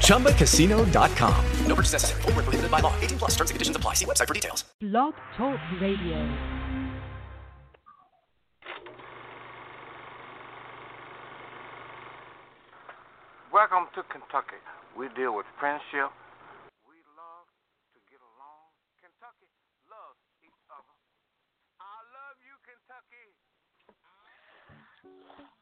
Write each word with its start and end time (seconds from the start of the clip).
ChumbaCasino.com. 0.00 1.44
No 1.66 1.74
purchase 1.74 1.92
necessary. 1.92 2.22
Full 2.22 2.32
prohibited 2.32 2.70
by 2.70 2.80
law. 2.80 2.94
18 3.00 3.18
plus 3.18 3.32
terms 3.32 3.50
and 3.50 3.56
conditions 3.56 3.76
apply. 3.76 3.94
See 3.94 4.06
website 4.06 4.28
for 4.28 4.34
details. 4.34 4.64
Blog 4.80 5.14
Talk 5.36 5.58
Radio. 5.80 6.64
Welcome 13.52 13.86
to 13.94 14.02
Kentucky. 14.10 14.58
We 14.98 15.08
deal 15.14 15.36
with 15.36 15.46
friendship 15.60 16.10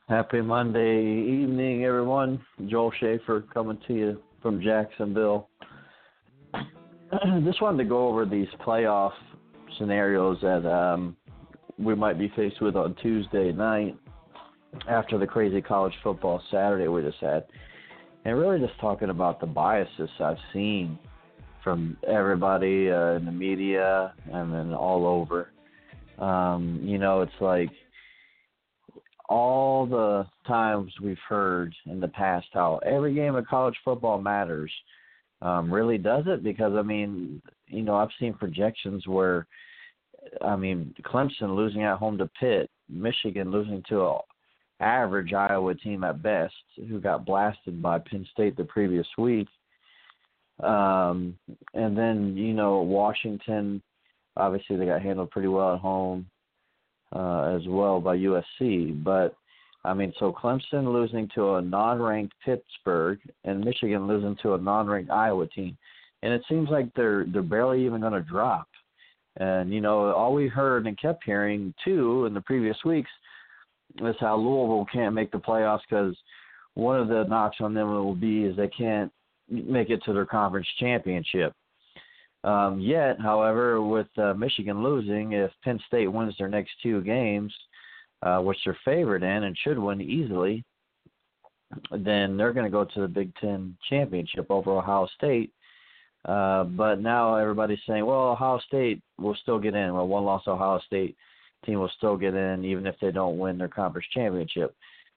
Happy 0.09 0.43
Monday 0.43 1.01
evening, 1.01 1.85
everyone. 1.85 2.39
Joel 2.67 2.93
Shaffer 3.01 3.45
coming 3.55 3.79
to 3.87 3.95
you 3.95 4.23
from 4.43 4.61
Jacksonville. 4.61 5.49
Just 7.45 7.63
wanted 7.63 7.79
to 7.79 7.89
go 7.89 8.09
over 8.09 8.27
these 8.27 8.49
playoff 8.67 9.13
scenarios 9.79 10.39
that 10.43 10.71
um, 10.71 11.17
we 11.79 11.95
might 11.95 12.19
be 12.19 12.31
faced 12.37 12.61
with 12.61 12.77
on 12.77 12.95
Tuesday 12.97 13.53
night 13.53 13.97
after 14.87 15.19
the 15.19 15.27
crazy 15.27 15.63
college 15.63 15.95
football 16.03 16.43
Saturday 16.51 16.89
we 16.89 17.01
just 17.01 17.19
had. 17.19 17.45
And 18.25 18.37
really 18.39 18.61
just 18.61 18.79
talking 18.81 19.09
about 19.09 19.41
the 19.41 19.47
biases 19.47 20.11
I've 20.21 20.37
seen 20.53 20.99
from 21.65 21.97
everybody 22.07 22.91
uh, 22.91 23.13
in 23.13 23.25
the 23.25 23.33
media 23.33 24.13
and 24.31 24.53
then 24.53 24.75
all 24.75 25.07
over. 25.07 25.53
Um, 26.19 26.81
you 26.83 26.99
know, 26.99 27.23
it's 27.23 27.33
like– 27.41 27.71
all 29.33 29.87
the 29.87 30.27
times 30.47 30.93
we've 31.03 31.17
heard 31.27 31.75
in 31.87 32.01
the 32.01 32.09
past 32.09 32.47
how 32.53 32.79
every 32.85 33.15
game 33.15 33.35
of 33.35 33.47
college 33.47 33.77
football 33.83 34.21
matters. 34.21 34.71
Um, 35.41 35.73
really 35.73 35.97
does 35.97 36.25
it? 36.27 36.45
Because 36.45 36.75
I 36.77 36.83
mean, 36.83 37.41
you 37.67 37.83
know, 37.83 37.97
I've 37.97 38.11
seen 38.21 38.35
projections 38.35 39.07
where, 39.07 39.47
I 40.43 40.55
mean, 40.55 40.95
Clemson 41.03 41.57
losing 41.57 41.83
at 41.83 41.97
home 41.97 42.19
to 42.19 42.29
Pitt, 42.39 42.69
Michigan 42.91 43.51
losing 43.51 43.83
to 43.89 44.03
a 44.03 44.19
average 44.81 45.33
Iowa 45.33 45.75
team 45.77 46.05
at 46.05 46.23
best, 46.23 46.55
who 46.77 47.01
got 47.01 47.25
blasted 47.25 47.81
by 47.81 48.01
Penn 48.01 48.27
State 48.33 48.57
the 48.57 48.65
previous 48.65 49.07
week. 49.17 49.49
Um, 50.63 51.39
and 51.73 51.97
then 51.97 52.37
you 52.37 52.53
know 52.53 52.83
Washington, 52.83 53.83
obviously 54.37 54.77
they 54.77 54.85
got 54.85 55.01
handled 55.01 55.31
pretty 55.31 55.49
well 55.49 55.75
at 55.75 55.81
home 55.81 56.27
uh, 57.15 57.55
as 57.57 57.63
well 57.67 58.01
by 58.01 58.17
USC. 58.17 59.03
But 59.03 59.37
I 59.85 59.95
mean, 59.95 60.13
so 60.19 60.33
Clemson 60.33 60.93
losing 60.93 61.29
to 61.35 61.55
a 61.55 61.63
non-ranked 61.63 62.35
Pittsburgh 62.45 63.19
and 63.45 63.65
Michigan 63.65 64.07
losing 64.07 64.37
to 64.43 64.55
a 64.55 64.59
non-ranked 64.59 65.11
Iowa 65.11 65.47
team, 65.49 65.77
and 66.23 66.33
it 66.33 66.43
seems 66.49 66.69
like 66.71 66.93
they're 66.95 67.25
they're 67.33 67.43
barely 67.43 67.85
even 67.85 68.01
going 68.01 68.13
to 68.13 68.21
drop. 68.21 68.69
And 69.39 69.73
you 69.73 69.81
know, 69.81 70.13
all 70.13 70.35
we 70.35 70.49
heard 70.49 70.87
and 70.87 71.01
kept 71.01 71.25
hearing 71.25 71.75
too 71.85 72.27
in 72.27 72.35
the 72.35 72.41
previous 72.41 72.77
weeks 72.85 73.11
is 74.01 74.17
how 74.21 74.37
Louisville 74.37 74.87
can't 74.93 75.15
make 75.15 75.33
the 75.33 75.39
playoffs 75.39 75.81
because 75.89 76.17
one 76.75 76.99
of 76.99 77.09
the 77.09 77.25
knocks 77.25 77.57
on 77.61 77.75
them 77.75 77.89
will 77.89 78.15
be 78.15 78.45
is 78.45 78.57
they 78.57 78.69
can't 78.69 79.13
make 79.49 79.91
it 79.91 80.03
to 80.05 80.13
their 80.13 80.25
conference 80.27 80.67
championship. 80.79 81.53
Um, 82.45 82.81
yet, 82.81 83.21
however, 83.21 83.81
with 83.81 84.09
uh, 84.19 84.35
Michigan 84.35 84.83
losing, 84.83 85.33
if 85.33 85.53
Penn 85.63 85.79
State 85.87 86.09
wins 86.09 86.35
their 86.39 86.49
next 86.49 86.73
two 86.83 87.01
games, 87.03 87.55
uh, 88.23 88.41
which 88.41 88.59
they're 88.65 88.79
favored 88.85 89.23
in 89.23 89.45
and 89.45 89.57
should 89.59 89.79
win 89.79 90.01
easily, 90.01 90.65
then 91.91 92.37
they're 92.37 92.53
going 92.53 92.67
to 92.67 92.71
go 92.71 92.85
to 92.85 93.01
the 93.01 93.09
Big 93.09 93.33
Ten 93.37 93.77
championship 93.89 94.47
over 94.51 94.73
Ohio 94.73 95.09
State. 95.17 95.53
Uh, 96.25 96.65
but 96.65 97.01
now 97.01 97.35
everybody's 97.37 97.81
saying, 97.87 98.05
well, 98.05 98.31
Ohio 98.31 98.61
State 98.67 99.03
will 99.19 99.37
still 99.43 99.59
get 99.59 99.75
in. 99.75 99.95
Well, 99.95 100.07
one 100.07 100.25
loss 100.25 100.43
Ohio 100.47 100.81
State 100.87 101.17
team 101.65 101.79
will 101.79 101.91
still 101.97 102.17
get 102.17 102.35
in 102.35 102.65
even 102.65 102.87
if 102.87 102.97
they 103.01 103.11
don't 103.11 103.39
win 103.39 103.59
their 103.59 103.69
conference 103.69 104.07
championship. 104.13 104.75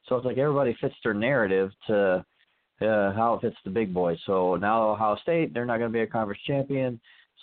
So 0.07 0.16
it's 0.16 0.25
like 0.25 0.38
everybody 0.38 0.75
fits 0.80 0.96
their 1.03 1.13
narrative 1.13 1.72
to 1.88 2.25
uh, 2.81 3.13
how 3.13 3.36
it 3.36 3.41
fits 3.41 3.58
the 3.63 3.72
big 3.72 3.94
boys. 3.94 4.18
So 4.25 4.56
now 4.56 4.90
Ohio 4.90 5.18
State, 5.22 5.53
they're 5.53 5.66
not 5.66 5.78
going 5.78 5.91
to 5.91 5.97
be 5.97 6.02
a 6.02 6.08
conference 6.08 6.41
champion. 6.46 7.00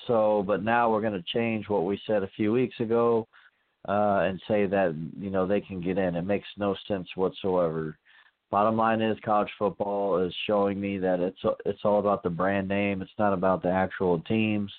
So, 0.06 0.43
but 0.47 0.62
now 0.62 0.91
we're 0.91 1.00
going 1.00 1.12
to 1.12 1.25
change 1.32 1.69
what 1.69 1.84
we 1.84 2.00
said 2.06 2.22
a 2.22 2.31
few 2.37 2.53
weeks 2.53 2.78
ago 2.81 3.28
uh, 3.88 4.20
and 4.25 4.41
say 4.48 4.66
that 4.66 4.94
you 5.19 5.31
know 5.31 5.47
they 5.47 5.60
can 5.60 5.81
get 5.81 5.98
in. 5.98 6.16
It 6.16 6.22
makes 6.22 6.48
no 6.56 6.76
sense 6.88 7.09
whatsoever. 7.15 7.97
Bottom 8.50 8.76
line 8.76 9.00
is, 9.00 9.16
college 9.25 9.50
football 9.59 10.19
is 10.19 10.34
showing 10.47 10.81
me 10.81 10.98
that 10.98 11.20
it's 11.20 11.38
it's 11.64 11.81
all 11.84 12.00
about 12.00 12.22
the 12.22 12.31
brand 12.31 12.69
name. 12.69 13.00
It's 13.00 13.10
not 13.19 13.32
about 13.32 13.62
the 13.62 13.70
actual 13.70 14.20
teams. 14.20 14.72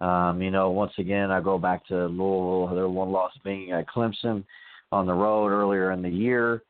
Um, 0.00 0.40
you 0.42 0.50
know, 0.50 0.70
once 0.70 0.92
again, 0.98 1.30
I 1.30 1.40
go 1.40 1.58
back 1.58 1.86
to 1.88 2.06
Louisville. 2.06 2.74
Their 2.74 2.88
one 2.88 3.10
loss 3.10 3.32
being 3.44 3.72
at 3.72 3.88
Clemson 3.88 4.44
on 4.92 5.06
the 5.06 5.14
road 5.14 5.48
earlier 5.48 5.92
in 5.92 6.02
the 6.02 6.08
year 6.08 6.62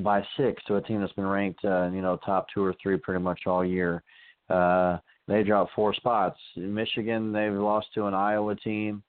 by 0.00 0.22
six 0.36 0.62
to 0.64 0.76
a 0.76 0.82
team 0.82 1.00
that's 1.00 1.12
been 1.12 1.26
ranked, 1.26 1.64
uh, 1.64 1.90
you 1.92 2.02
know, 2.02 2.18
top 2.24 2.46
two 2.52 2.64
or 2.64 2.74
three 2.82 2.96
pretty 2.96 3.22
much 3.22 3.42
all 3.46 3.64
year. 3.64 4.02
Uh, 4.48 4.98
they 5.28 5.42
dropped 5.42 5.72
four 5.74 5.94
spots. 5.94 6.38
In 6.56 6.72
Michigan, 6.72 7.32
they've 7.32 7.52
lost 7.52 7.88
to 7.94 8.06
an 8.06 8.14
Iowa 8.14 8.54
team 8.56 9.02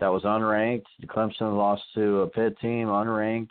that 0.00 0.08
was 0.08 0.22
unranked. 0.22 0.84
Clemson 1.06 1.56
lost 1.56 1.82
to 1.94 2.20
a 2.20 2.26
Pitt 2.26 2.58
team, 2.60 2.88
unranked. 2.88 3.50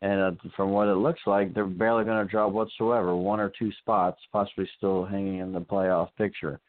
And 0.00 0.20
uh, 0.20 0.30
from 0.56 0.70
what 0.70 0.88
it 0.88 0.94
looks 0.94 1.20
like, 1.26 1.52
they're 1.52 1.66
barely 1.66 2.04
going 2.04 2.24
to 2.24 2.30
drop 2.30 2.52
whatsoever. 2.52 3.16
One 3.16 3.40
or 3.40 3.52
two 3.58 3.72
spots, 3.80 4.20
possibly 4.32 4.68
still 4.76 5.04
hanging 5.04 5.38
in 5.38 5.52
the 5.52 5.60
playoff 5.60 6.08
picture. 6.16 6.60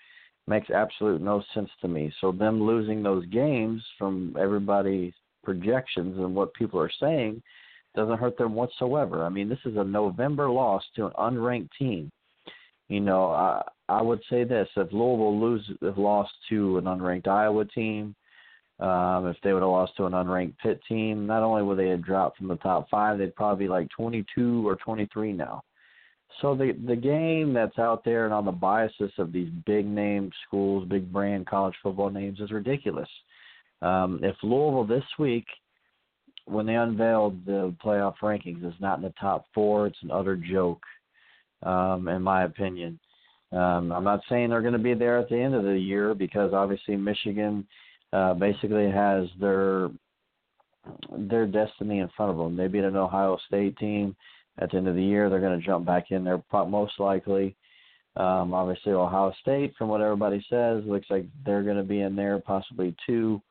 Makes 0.48 0.72
absolute 0.72 1.22
no 1.22 1.44
sense 1.54 1.70
to 1.82 1.88
me. 1.88 2.12
So 2.22 2.32
them 2.32 2.62
losing 2.62 3.04
those 3.04 3.26
games 3.28 3.84
from 4.00 4.36
everybody's 4.40 5.14
projections 5.44 6.18
and 6.18 6.34
what 6.36 6.54
people 6.54 6.80
are 6.80 6.92
saying– 7.00 7.42
doesn't 8.00 8.20
hurt 8.20 8.38
them 8.38 8.56
whatsoever. 8.56 9.24
I 9.24 9.30
mean, 9.30 9.50
this 9.50 9.60
is 9.66 9.76
a 9.76 9.84
November 9.84 10.50
loss 10.50 10.84
to 10.96 11.08
an 11.08 11.12
unranked 11.20 11.70
team. 11.78 12.12
You 12.88 13.02
know, 13.02 13.26
I 13.26 13.62
I 13.90 14.02
would 14.02 14.22
say 14.30 14.44
this: 14.44 14.68
if 14.76 14.92
Louisville 14.94 15.40
lose, 15.40 15.70
if 15.82 15.98
lost 15.98 16.32
to 16.50 16.78
an 16.78 16.86
unranked 16.86 17.28
Iowa 17.28 17.66
team, 17.66 18.16
um, 18.80 19.28
if 19.28 19.36
they 19.44 19.54
would 19.54 19.62
have 19.62 19.70
lost 19.70 19.98
to 19.98 20.06
an 20.06 20.14
unranked 20.14 20.58
Pitt 20.60 20.80
team, 20.88 21.28
not 21.28 21.44
only 21.44 21.62
would 21.62 21.78
they 21.78 21.90
have 21.90 22.04
dropped 22.04 22.38
from 22.38 22.48
the 22.48 22.56
top 22.56 22.90
five, 22.90 23.18
they'd 23.18 23.36
probably 23.36 23.66
be 23.66 23.70
like 23.70 23.90
22 23.90 24.68
or 24.68 24.78
23 24.78 25.34
now. 25.34 25.62
So 26.42 26.56
the 26.56 26.72
the 26.88 26.96
game 26.96 27.54
that's 27.54 27.78
out 27.78 28.06
there 28.06 28.26
and 28.26 28.34
on 28.34 28.46
the 28.46 28.52
biases 28.52 29.12
of 29.18 29.34
these 29.34 29.50
big 29.66 29.86
name 29.86 30.32
schools, 30.48 30.88
big 30.88 31.12
brand 31.12 31.48
college 31.48 31.76
football 31.84 32.10
names 32.10 32.40
is 32.40 32.52
ridiculous. 32.52 33.10
Um, 33.82 34.22
if 34.24 34.36
Louisville 34.42 34.86
this 34.86 35.04
week 35.18 35.46
when 36.50 36.66
they 36.66 36.76
unveiled 36.76 37.46
the 37.46 37.74
playoff 37.84 38.16
rankings, 38.22 38.64
it's 38.64 38.82
not 38.82 38.98
in 38.98 39.04
the 39.04 39.14
top 39.20 39.46
four. 39.54 39.88
It's 39.88 40.02
an 40.02 40.12
utter 40.12 40.36
joke, 40.36 40.82
um, 41.64 42.08
in 42.08 42.22
my 42.22 42.44
opinion. 42.44 43.00
Um, 43.52 43.92
I'm 43.92 44.04
not 44.04 44.22
saying 44.30 44.50
they're 44.50 44.62
going 44.62 44.74
to 44.74 44.80
be 44.80 44.94
there 44.94 45.18
at 45.18 45.30
the 45.30 45.40
end 45.40 45.56
of 45.56 45.64
the 45.64 45.78
year 45.78 46.14
because 46.14 46.54
obviously 46.54 46.96
Michigan 46.96 47.68
uh, 48.14 48.34
basically 48.34 48.90
has 48.92 49.28
their 49.40 49.90
their 51.16 51.46
destiny 51.46 52.00
in 52.00 52.10
front 52.16 52.32
of 52.32 52.38
them. 52.38 52.56
They 52.56 52.68
beat 52.68 52.84
an 52.84 52.96
Ohio 52.96 53.38
State 53.48 53.78
team 53.78 54.16
at 54.60 54.72
the 54.72 54.78
end 54.78 54.88
of 54.88 54.96
the 54.96 55.04
year. 55.04 55.30
They're 55.30 55.40
going 55.40 55.60
to 55.60 55.66
jump 55.66 55.86
back 55.86 56.12
in 56.12 56.24
there 56.24 56.42
most 56.52 57.00
likely. 57.00 57.56
Um, 58.16 58.54
obviously, 58.54 58.94
Ohio 58.94 59.34
State, 59.42 59.74
from 59.78 59.90
what 59.90 60.02
everybody 60.02 60.44
says, 60.50 60.84
looks 60.86 61.08
like 61.10 61.26
they're 61.46 61.64
going 61.64 61.78
to 61.78 61.84
be 61.84 62.02
in 62.02 62.16
there, 62.16 62.40
possibly 62.40 62.96
two. 63.06 63.42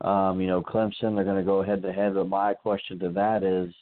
Um, 0.00 0.40
you 0.40 0.46
know, 0.46 0.62
Clemson, 0.62 1.14
they're 1.14 1.24
going 1.24 1.36
to 1.36 1.42
go 1.42 1.62
head 1.62 1.82
to 1.82 1.92
head. 1.92 2.14
But 2.14 2.28
my 2.28 2.54
question 2.54 2.98
to 3.00 3.08
that 3.10 3.42
is, 3.42 3.74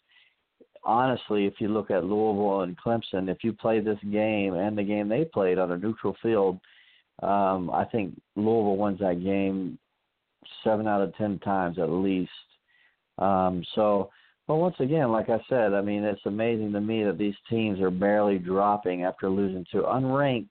honestly, 0.85 1.47
if 1.47 1.55
you 1.59 1.69
look 1.69 1.91
at 1.91 2.05
Louisville 2.05 2.63
and 2.63 2.79
Clemson, 2.79 3.29
if 3.29 3.39
you 3.43 3.53
play 3.53 3.81
this 3.81 3.99
game 4.11 4.55
and 4.55 4.79
the 4.79 4.83
game 4.83 5.09
they 5.09 5.25
played 5.25 5.59
on 5.59 5.73
a 5.73 5.77
neutral 5.77 6.17
field, 6.23 6.59
um, 7.23 7.71
I 7.71 7.85
think 7.91 8.21
Louisville 8.37 8.77
wins 8.77 9.01
that 9.01 9.23
game 9.23 9.79
seven 10.63 10.87
out 10.87 11.03
of 11.03 11.15
ten 11.17 11.39
times 11.41 11.79
at 11.79 11.91
least. 11.91 12.31
Um, 13.19 13.65
so, 13.75 14.11
but 14.47 14.57
once 14.57 14.77
again, 14.79 15.11
like 15.11 15.29
I 15.29 15.41
said, 15.49 15.75
I 15.75 15.81
mean, 15.81 16.05
it's 16.05 16.25
amazing 16.25 16.73
to 16.73 16.81
me 16.81 17.03
that 17.05 17.19
these 17.19 17.35
teams 17.51 17.81
are 17.81 17.91
barely 17.91 18.39
dropping 18.39 19.03
after 19.03 19.29
losing 19.29 19.67
to 19.73 19.83
unranked 19.83 20.49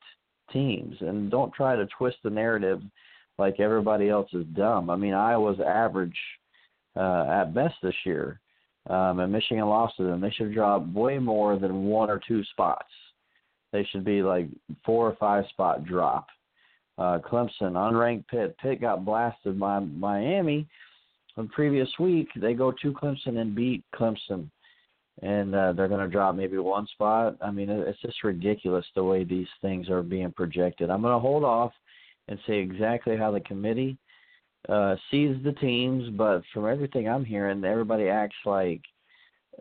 teams. 0.51 0.95
And 0.99 1.31
don't 1.31 1.53
try 1.53 1.75
to 1.75 1.87
twist 1.97 2.17
the 2.23 2.29
narrative 2.29 2.81
like 3.37 3.59
everybody 3.59 4.09
else 4.09 4.29
is 4.33 4.45
dumb. 4.55 4.89
I 4.89 4.95
mean, 4.95 5.13
Iowa's 5.13 5.59
average 5.59 6.17
uh, 6.95 7.25
at 7.29 7.53
best 7.53 7.75
this 7.83 7.95
year, 8.05 8.39
um, 8.89 9.19
and 9.19 9.31
Michigan 9.31 9.65
lost 9.65 9.97
to 9.97 10.03
them. 10.03 10.21
They 10.21 10.31
should 10.31 10.53
drop 10.53 10.87
way 10.87 11.17
more 11.17 11.57
than 11.57 11.85
one 11.85 12.09
or 12.09 12.21
two 12.25 12.43
spots. 12.45 12.87
They 13.71 13.85
should 13.91 14.05
be 14.05 14.21
like 14.21 14.47
four 14.85 15.07
or 15.07 15.15
five 15.19 15.45
spot 15.49 15.85
drop. 15.85 16.27
Uh, 16.97 17.19
Clemson, 17.19 17.73
unranked 17.73 18.27
Pitt. 18.27 18.55
Pitt 18.59 18.79
got 18.79 19.03
blasted 19.03 19.59
by 19.59 19.79
Miami 19.79 20.65
the 21.35 21.43
previous 21.53 21.89
week. 21.99 22.29
They 22.37 22.53
go 22.53 22.71
to 22.71 22.93
Clemson 22.93 23.37
and 23.37 23.53
beat 23.53 23.83
Clemson 23.93 24.49
and 25.21 25.55
uh, 25.55 25.73
they're 25.73 25.87
going 25.87 26.01
to 26.01 26.11
drop 26.11 26.35
maybe 26.35 26.57
one 26.57 26.87
spot. 26.87 27.37
I 27.41 27.51
mean, 27.51 27.69
it's 27.69 28.01
just 28.01 28.23
ridiculous 28.23 28.85
the 28.95 29.03
way 29.03 29.23
these 29.23 29.47
things 29.61 29.89
are 29.89 30.03
being 30.03 30.31
projected. 30.31 30.89
I'm 30.89 31.01
going 31.01 31.13
to 31.13 31.19
hold 31.19 31.43
off 31.43 31.71
and 32.27 32.39
say 32.47 32.59
exactly 32.59 33.17
how 33.17 33.31
the 33.31 33.41
committee 33.41 33.97
uh, 34.69 34.95
sees 35.11 35.35
the 35.43 35.53
teams, 35.53 36.09
but 36.17 36.41
from 36.53 36.67
everything 36.67 37.07
I'm 37.07 37.25
hearing, 37.25 37.63
everybody 37.63 38.07
acts 38.07 38.35
like 38.45 38.81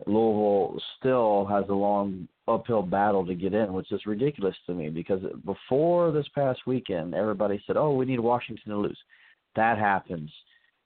Louisville 0.07 0.81
still 0.99 1.45
has 1.45 1.65
a 1.69 1.73
long 1.73 2.27
uphill 2.47 2.81
battle 2.81 3.25
to 3.25 3.35
get 3.35 3.53
in, 3.53 3.73
which 3.73 3.91
is 3.91 4.05
ridiculous 4.05 4.55
to 4.65 4.73
me 4.73 4.89
because 4.89 5.21
before 5.45 6.11
this 6.11 6.27
past 6.35 6.59
weekend, 6.65 7.13
everybody 7.13 7.61
said, 7.65 7.77
"Oh, 7.77 7.93
we 7.93 8.05
need 8.05 8.19
Washington 8.19 8.71
to 8.71 8.77
lose." 8.77 8.99
That 9.55 9.77
happens. 9.77 10.31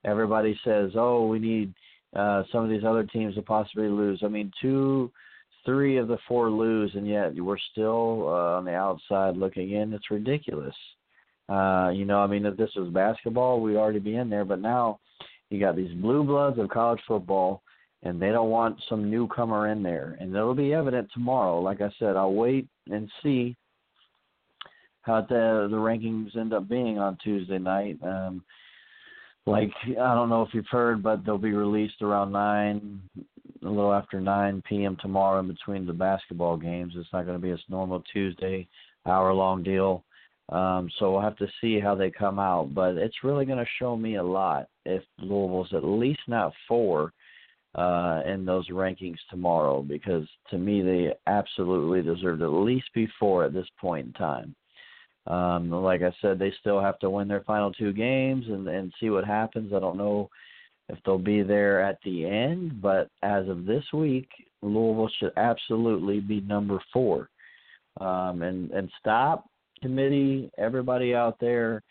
Everybody 0.06 0.60
says, 0.64 0.92
"Oh, 0.96 1.28
we 1.28 1.40
need." 1.40 1.74
uh, 2.16 2.44
some 2.52 2.64
of 2.64 2.70
these 2.70 2.84
other 2.84 3.04
teams 3.04 3.36
to 3.36 3.42
possibly 3.42 3.88
lose. 3.88 4.22
I 4.24 4.28
mean, 4.28 4.52
two, 4.62 5.12
three 5.66 5.98
of 5.98 6.08
the 6.08 6.18
four 6.28 6.50
lose, 6.50 6.92
and 6.96 7.08
yet 7.08 7.36
we're 7.36 7.58
still 7.72 8.28
uh, 8.28 8.58
on 8.58 8.66
the 8.66 8.74
outside 8.74 9.38
looking 9.38 9.72
in. 9.72 9.94
It's 9.94 10.12
ridiculous. 10.12 10.76
Uh, 11.50 11.90
you 11.90 12.06
know, 12.06 12.20
I 12.20 12.28
mean, 12.28 12.46
if 12.46 12.58
this 12.58 12.70
was 12.76 12.90
basketball, 12.94 13.60
we'd 13.60 13.76
already 13.76 14.00
be 14.00 14.16
in 14.16 14.30
there. 14.30 14.46
But 14.46 14.62
now 14.62 15.00
you 15.50 15.60
got 15.60 15.76
these 15.76 15.94
blue 15.96 16.24
bloods 16.24 16.60
of 16.60 16.70
college 16.70 17.02
football, 17.08 17.64
and 18.04 18.22
they 18.22 18.30
don't 18.30 18.52
want 18.52 18.78
some 18.88 19.10
newcomer 19.10 19.72
in 19.72 19.82
there. 19.82 20.16
And 20.20 20.36
it'll 20.36 20.54
be 20.54 20.74
evident 20.74 21.10
tomorrow. 21.14 21.60
Like 21.60 21.82
I 21.82 21.90
said, 21.98 22.16
I'll 22.16 22.34
wait 22.34 22.68
and 22.90 23.10
see 23.24 23.56
how 25.02 25.22
the 25.22 25.68
the 25.72 25.78
rankings 25.78 26.38
end 26.38 26.54
up 26.54 26.68
being 26.70 27.00
on 27.00 27.18
Tuesday 27.24 27.58
night. 27.58 27.98
Um, 28.04 28.44
like 29.46 29.72
I 29.88 30.14
don't 30.14 30.30
know 30.30 30.44
if 30.44 30.54
you've 30.54 30.68
heard, 30.70 31.02
but 31.02 31.26
they'll 31.26 31.40
be 31.40 31.54
released 31.54 32.02
around 32.02 32.32
nine, 32.32 33.02
a 33.64 33.68
little 33.68 33.94
after 33.94 34.22
nine 34.22 34.62
p.m. 34.70 34.98
tomorrow 35.02 35.40
in 35.40 35.48
between 35.48 35.88
the 35.88 35.94
basketball 35.94 36.58
games. 36.58 36.94
It's 36.96 37.12
not 37.12 37.26
going 37.26 37.38
to 37.38 37.42
be 37.42 37.52
a 37.52 37.58
normal 37.70 38.04
Tuesday 38.14 38.68
hour 39.08 39.34
long 39.34 39.64
deal. 39.64 40.04
Um, 40.52 40.90
so 40.98 41.12
we'll 41.12 41.22
have 41.22 41.38
to 41.38 41.48
see 41.62 41.80
how 41.80 41.94
they 41.94 42.10
come 42.10 42.40
out, 42.40 42.74
but 42.74 42.96
it's 42.96 43.24
really 43.24 43.46
going 43.46 43.64
to 43.64 43.72
show 43.78 43.96
me 43.96 44.16
a 44.16 44.24
lot 44.24 44.68
if 44.86 45.04
Louisville's 45.20 45.74
at 45.74 45.84
least 45.84 46.22
not 46.28 46.54
four 46.68 47.14
uh, 47.76 48.22
in 48.26 48.46
those 48.46 48.68
rankings 48.70 49.18
tomorrow, 49.30 49.84
because 49.84 50.28
to 50.50 50.58
me 50.58 50.82
they 50.82 51.14
absolutely 51.28 52.02
deserve 52.02 52.40
to 52.40 52.46
at 52.46 52.48
least 52.48 52.88
be 52.96 53.08
four 53.20 53.46
at 53.46 53.54
this 53.54 53.68
point 53.80 54.08
in 54.08 54.14
time. 54.14 54.56
Um, 55.28 55.70
like 55.70 56.02
I 56.02 56.12
said, 56.20 56.40
they 56.40 56.52
still 56.60 56.82
have 56.82 56.98
to 57.00 57.10
win 57.12 57.28
their 57.28 57.42
final 57.42 57.72
two 57.72 57.94
games 57.94 58.46
and, 58.48 58.68
and 58.68 58.92
see 59.00 59.12
what 59.12 59.26
happens. 59.26 59.72
I 59.72 59.80
don't 59.80 59.98
know 59.98 60.30
if 60.88 60.98
they'll 61.06 61.20
be 61.20 61.44
there 61.44 61.84
at 61.84 62.00
the 62.04 62.26
end, 62.26 62.82
but 62.82 63.10
as 63.22 63.48
of 63.48 63.66
this 63.66 63.84
week, 63.94 64.30
Louisville 64.64 65.12
should 65.20 65.34
absolutely 65.38 66.20
be 66.20 66.42
number 66.42 66.82
four. 66.92 67.30
Um, 68.02 68.42
and 68.42 68.72
and 68.72 68.90
stop 69.00 69.46
committee, 69.82 70.52
everybody 70.58 71.14
out 71.16 71.40
there 71.40 71.84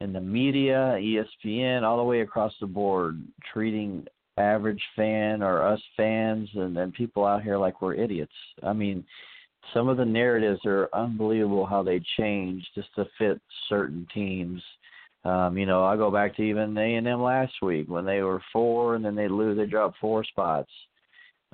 in 0.00 0.12
the 0.12 0.20
media, 0.20 0.96
ESPN, 0.98 1.82
all 1.82 1.96
the 1.96 2.02
way 2.02 2.20
across 2.20 2.52
the 2.60 2.66
board, 2.66 3.20
treating 3.52 4.06
average 4.36 4.82
fan 4.96 5.42
or 5.42 5.62
us 5.62 5.80
fans 5.96 6.48
and, 6.54 6.76
and 6.76 6.92
people 6.92 7.24
out 7.24 7.42
here 7.42 7.56
like 7.56 7.80
we're 7.80 7.94
idiots. 7.94 8.32
I 8.62 8.72
mean, 8.72 9.04
some 9.72 9.88
of 9.88 9.96
the 9.96 10.04
narratives 10.04 10.60
are 10.66 10.88
unbelievable 10.92 11.64
how 11.64 11.82
they 11.82 12.00
change 12.18 12.66
just 12.74 12.88
to 12.96 13.06
fit 13.18 13.40
certain 13.68 14.06
teams. 14.12 14.62
Um, 15.24 15.56
you 15.56 15.64
know, 15.64 15.84
I 15.84 15.96
go 15.96 16.10
back 16.10 16.36
to 16.36 16.42
even 16.42 16.76
A 16.76 16.96
and 16.96 17.08
M 17.08 17.22
last 17.22 17.54
week 17.62 17.88
when 17.88 18.04
they 18.04 18.20
were 18.22 18.42
four 18.52 18.96
and 18.96 19.04
then 19.04 19.14
they 19.14 19.28
lose, 19.28 19.56
they 19.56 19.66
dropped 19.66 19.98
four 20.00 20.24
spots 20.24 20.70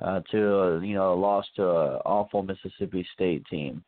uh, 0.01 0.21
to 0.31 0.55
a, 0.55 0.85
you 0.85 0.95
know 0.95 1.13
a 1.13 1.15
loss 1.15 1.45
to 1.55 1.63
an 1.63 1.99
awful 2.05 2.43
Mississippi 2.43 3.07
State 3.13 3.45
team 3.45 3.83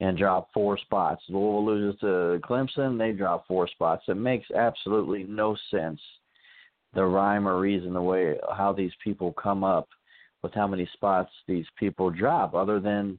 and 0.00 0.16
drop 0.16 0.48
four 0.52 0.78
spots. 0.78 1.22
Louisville 1.28 1.66
loses 1.66 2.00
to 2.00 2.40
Clemson, 2.48 2.98
they 2.98 3.12
drop 3.12 3.46
four 3.46 3.68
spots. 3.68 4.04
It 4.08 4.16
makes 4.16 4.50
absolutely 4.50 5.24
no 5.24 5.56
sense 5.70 6.00
the 6.94 7.04
rhyme 7.04 7.46
or 7.46 7.60
reason 7.60 7.92
the 7.92 8.02
way 8.02 8.36
how 8.56 8.72
these 8.72 8.92
people 9.02 9.32
come 9.32 9.62
up 9.62 9.88
with 10.42 10.52
how 10.54 10.66
many 10.66 10.88
spots 10.94 11.30
these 11.46 11.66
people 11.78 12.10
drop, 12.10 12.54
other 12.54 12.80
than 12.80 13.18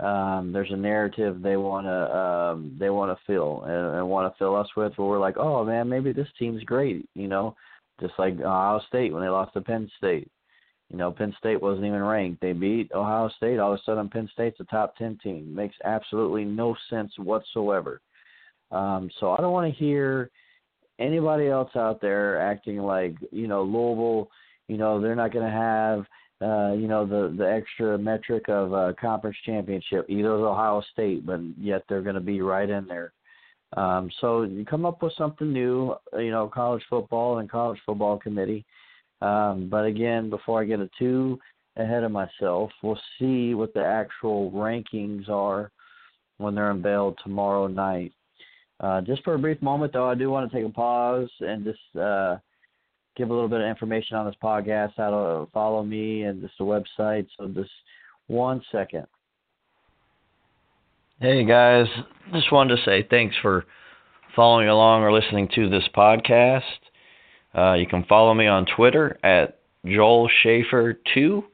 um, 0.00 0.52
there's 0.52 0.70
a 0.70 0.76
narrative 0.76 1.42
they 1.42 1.56
want 1.56 1.86
to 1.86 2.16
um, 2.16 2.76
they 2.78 2.90
want 2.90 3.10
to 3.10 3.24
fill 3.26 3.62
and, 3.62 3.96
and 3.96 4.08
want 4.08 4.32
to 4.32 4.38
fill 4.38 4.54
us 4.54 4.68
with. 4.76 4.92
Where 4.96 5.08
we're 5.08 5.18
like, 5.18 5.38
oh 5.38 5.64
man, 5.64 5.88
maybe 5.88 6.12
this 6.12 6.28
team's 6.38 6.62
great, 6.62 7.08
you 7.14 7.26
know, 7.26 7.56
just 8.00 8.14
like 8.18 8.38
Ohio 8.38 8.80
State 8.86 9.12
when 9.12 9.22
they 9.22 9.28
lost 9.28 9.54
to 9.54 9.60
Penn 9.60 9.90
State. 9.96 10.30
You 10.90 10.96
know, 10.96 11.10
Penn 11.10 11.34
State 11.38 11.60
wasn't 11.60 11.86
even 11.86 12.02
ranked. 12.02 12.40
They 12.40 12.52
beat 12.52 12.90
Ohio 12.92 13.28
State. 13.36 13.58
All 13.58 13.74
of 13.74 13.78
a 13.78 13.82
sudden, 13.84 14.08
Penn 14.08 14.28
State's 14.32 14.60
a 14.60 14.64
top 14.64 14.96
ten 14.96 15.18
team. 15.22 15.54
Makes 15.54 15.76
absolutely 15.84 16.44
no 16.44 16.74
sense 16.88 17.12
whatsoever. 17.18 18.00
Um, 18.70 19.10
so 19.20 19.32
I 19.32 19.38
don't 19.38 19.52
want 19.52 19.72
to 19.72 19.78
hear 19.78 20.30
anybody 20.98 21.48
else 21.48 21.70
out 21.76 22.00
there 22.00 22.40
acting 22.40 22.78
like 22.78 23.14
you 23.30 23.48
know 23.48 23.62
Louisville. 23.62 24.30
You 24.68 24.76
know, 24.76 25.00
they're 25.00 25.14
not 25.14 25.32
going 25.32 25.46
to 25.46 25.50
have 25.50 26.06
uh, 26.40 26.72
you 26.72 26.86
know, 26.86 27.04
the 27.04 27.34
the 27.36 27.50
extra 27.50 27.98
metric 27.98 28.48
of 28.48 28.72
uh, 28.72 28.92
conference 29.00 29.36
championship. 29.44 30.06
Either 30.08 30.30
Ohio 30.30 30.82
State, 30.92 31.26
but 31.26 31.40
yet 31.58 31.82
they're 31.88 32.02
going 32.02 32.14
to 32.14 32.20
be 32.20 32.40
right 32.40 32.70
in 32.70 32.86
there. 32.86 33.12
Um, 33.76 34.08
so 34.20 34.42
you 34.42 34.64
come 34.64 34.86
up 34.86 35.02
with 35.02 35.12
something 35.18 35.52
new, 35.52 35.94
you 36.14 36.30
know, 36.30 36.48
college 36.48 36.82
football 36.88 37.38
and 37.38 37.50
college 37.50 37.78
football 37.84 38.18
committee. 38.18 38.64
Um, 39.20 39.68
but 39.68 39.84
again, 39.84 40.30
before 40.30 40.60
I 40.60 40.64
get 40.64 40.80
it 40.80 40.90
too 40.98 41.38
ahead 41.76 42.04
of 42.04 42.12
myself, 42.12 42.70
we'll 42.82 43.00
see 43.18 43.54
what 43.54 43.74
the 43.74 43.84
actual 43.84 44.50
rankings 44.52 45.28
are 45.28 45.70
when 46.38 46.54
they're 46.54 46.70
unveiled 46.70 47.18
tomorrow 47.22 47.66
night. 47.66 48.12
Uh, 48.80 49.00
just 49.00 49.24
for 49.24 49.34
a 49.34 49.38
brief 49.38 49.60
moment, 49.60 49.92
though, 49.92 50.08
I 50.08 50.14
do 50.14 50.30
want 50.30 50.50
to 50.50 50.56
take 50.56 50.66
a 50.66 50.72
pause 50.72 51.30
and 51.40 51.64
just 51.64 51.96
uh, 52.00 52.36
give 53.16 53.30
a 53.30 53.32
little 53.32 53.48
bit 53.48 53.60
of 53.60 53.66
information 53.66 54.16
on 54.16 54.24
this 54.24 54.36
podcast, 54.42 54.92
how 54.96 55.10
to 55.10 55.50
follow 55.52 55.82
me, 55.82 56.22
and 56.22 56.40
just 56.40 56.54
the 56.58 56.64
website. 56.64 57.26
So 57.36 57.48
just 57.48 57.70
one 58.28 58.62
second. 58.70 59.06
Hey 61.20 61.44
guys, 61.44 61.86
just 62.32 62.52
wanted 62.52 62.76
to 62.76 62.84
say 62.84 63.04
thanks 63.10 63.34
for 63.42 63.64
following 64.36 64.68
along 64.68 65.02
or 65.02 65.12
listening 65.12 65.48
to 65.56 65.68
this 65.68 65.82
podcast. 65.92 66.62
Uh, 67.58 67.74
you 67.74 67.86
can 67.86 68.04
follow 68.04 68.32
me 68.34 68.46
on 68.46 68.66
Twitter 68.76 69.18
at 69.24 69.58
Joel 69.84 70.30
Shaffer 70.42 70.98
two. 71.14 71.44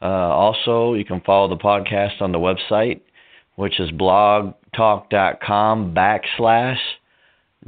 Uh, 0.00 0.06
also, 0.06 0.94
you 0.94 1.04
can 1.04 1.20
follow 1.20 1.48
the 1.48 1.56
podcast 1.56 2.22
on 2.22 2.32
the 2.32 2.38
website, 2.38 3.02
which 3.56 3.78
is 3.80 3.90
blogtalk.com 3.90 5.94
backslash 5.94 6.78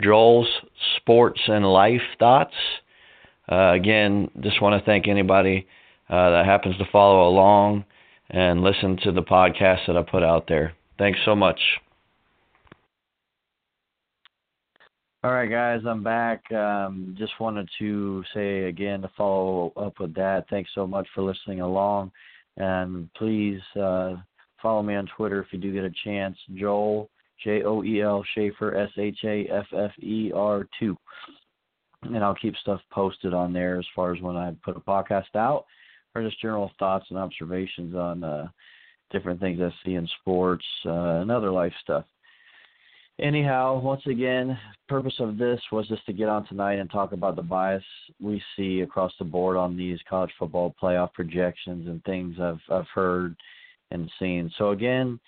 Joel's 0.01 0.49
Sports 0.97 1.41
and 1.49 1.67
Life 1.67 2.01
Thoughts. 2.19 2.55
Uh, 3.51 3.73
again, 3.73 4.31
just 4.41 4.63
want 4.63 4.79
to 4.79 4.85
thank 4.85 5.09
anybody 5.09 5.67
uh, 6.09 6.31
that 6.31 6.47
happens 6.47 6.79
to 6.79 6.85
follow 6.91 7.29
along 7.29 7.85
and 8.31 8.63
listen 8.63 8.97
to 9.05 9.13
the 9.13 9.23
podcast 9.23 9.87
that 9.87 9.97
I 9.97 10.03
put 10.03 10.23
out 10.23 10.47
there. 10.49 10.73
Thanks 10.99 11.21
so 11.25 11.37
much. 11.37 11.61
All 15.27 15.33
right, 15.33 15.51
guys, 15.51 15.81
I'm 15.85 16.05
back. 16.05 16.53
Um, 16.53 17.17
just 17.19 17.33
wanted 17.41 17.69
to 17.81 18.23
say 18.33 18.67
again 18.67 19.03
to 19.03 19.11
follow 19.17 19.73
up 19.77 19.99
with 19.99 20.15
that. 20.15 20.49
Thanks 20.49 20.71
so 20.73 20.87
much 20.87 21.09
for 21.13 21.23
listening 21.23 21.63
along, 21.63 22.13
and 22.59 23.13
please 23.15 23.61
uh, 23.75 24.15
follow 24.63 24.85
me 24.85 24.95
on 24.95 25.09
Twitter 25.17 25.43
if 25.43 25.49
you 25.51 25.59
do 25.59 25.73
get 25.73 25.83
a 25.83 25.91
chance. 26.05 26.37
Joel 26.55 27.11
J 27.43 27.65
O 27.65 27.83
E 27.83 28.03
L 28.03 28.25
Shaffer 28.37 28.77
S 28.77 28.91
H 28.97 29.19
A 29.25 29.49
F 29.51 29.67
F 29.77 29.91
E 29.99 30.31
R 30.33 30.69
two 30.79 30.97
and 32.03 32.23
I'll 32.23 32.37
keep 32.37 32.55
stuff 32.59 32.81
posted 32.93 33.35
on 33.35 33.53
there 33.53 33.81
as 33.81 33.87
far 33.97 34.15
as 34.15 34.23
when 34.23 34.37
I 34.37 34.55
put 34.65 34.77
a 34.77 34.81
podcast 34.81 35.35
out 35.35 35.65
or 36.15 36.23
just 36.23 36.41
general 36.41 36.71
thoughts 36.79 37.07
and 37.11 37.19
observations 37.19 37.97
on 37.97 38.23
uh, 38.23 38.47
different 39.11 39.41
things 39.41 39.61
I 39.61 39.75
see 39.85 39.95
in 39.95 40.09
sports 40.21 40.65
uh, 40.85 41.19
and 41.21 41.33
other 41.33 41.51
life 41.51 41.75
stuff. 41.83 42.05
Anyhow, 43.19 43.81
once 43.81 44.03
again, 44.07 44.59
purpose 44.89 45.15
of 45.21 45.39
this 45.39 45.61
was 45.73 45.89
just 45.89 46.05
to 46.05 46.13
get 46.13 46.29
on 46.29 46.47
tonight 46.47 46.75
and 46.75 46.91
talk 46.91 47.13
about 47.13 47.35
the 47.35 47.43
bias 47.43 47.83
we 48.21 48.43
see 48.57 48.83
across 48.83 49.13
the 49.19 49.25
board 49.25 49.57
on 49.57 49.75
these 49.75 49.99
college 50.09 50.31
football 50.39 50.75
playoff 50.81 51.15
projections 51.15 51.89
and 51.89 52.05
things 52.05 52.37
I've 52.39 52.61
I've 52.71 52.89
heard 52.95 53.35
and 53.91 54.11
seen. 54.19 54.53
So 54.59 54.71
again, 54.71 55.19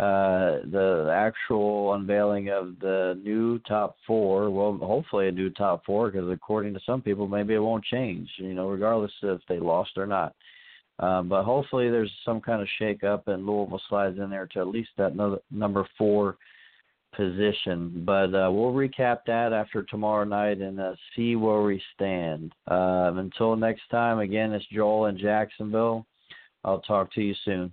uh, 0.00 0.66
the 0.72 1.08
actual 1.14 1.94
unveiling 1.94 2.50
of 2.50 2.80
the 2.80 3.18
new 3.22 3.60
top 3.60 3.94
four. 4.08 4.50
Well, 4.50 4.76
hopefully 4.82 5.28
a 5.28 5.32
new 5.32 5.50
top 5.50 5.84
four, 5.86 6.10
because 6.10 6.28
according 6.28 6.74
to 6.74 6.80
some 6.84 7.00
people, 7.00 7.28
maybe 7.28 7.54
it 7.54 7.60
won't 7.60 7.84
change. 7.84 8.28
You 8.38 8.54
know, 8.54 8.68
regardless 8.68 9.12
if 9.22 9.40
they 9.48 9.60
lost 9.60 9.92
or 9.96 10.06
not. 10.06 10.34
Um, 10.98 11.28
but 11.28 11.44
hopefully 11.44 11.90
there's 11.90 12.10
some 12.24 12.40
kind 12.40 12.60
of 12.60 12.68
shake 12.78 13.04
up 13.04 13.28
and 13.28 13.46
Louisville 13.46 13.80
slides 13.88 14.18
in 14.18 14.30
there 14.30 14.46
to 14.46 14.60
at 14.60 14.66
least 14.66 14.88
that 14.98 15.14
no, 15.14 15.38
number 15.50 15.86
four 15.96 16.38
position. 17.16 18.02
But 18.04 18.34
uh, 18.34 18.50
we'll 18.52 18.72
recap 18.72 19.18
that 19.26 19.52
after 19.52 19.82
tomorrow 19.82 20.24
night 20.24 20.60
and 20.60 20.80
uh, 20.80 20.94
see 21.14 21.36
where 21.36 21.62
we 21.62 21.82
stand. 21.94 22.52
Um, 22.68 23.18
until 23.18 23.56
next 23.56 23.82
time, 23.90 24.18
again, 24.18 24.52
it's 24.52 24.66
Joel 24.72 25.06
in 25.06 25.18
Jacksonville. 25.18 26.06
I'll 26.64 26.80
talk 26.80 27.12
to 27.14 27.22
you 27.22 27.34
soon. 27.44 27.72